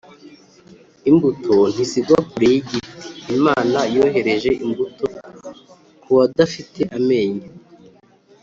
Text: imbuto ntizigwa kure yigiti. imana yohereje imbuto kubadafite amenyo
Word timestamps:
imbuto 1.09 1.55
ntizigwa 1.73 2.17
kure 2.29 2.47
yigiti. 2.53 2.89
imana 3.35 3.79
yohereje 3.95 4.51
imbuto 4.65 5.05
kubadafite 6.03 6.81
amenyo 6.97 7.49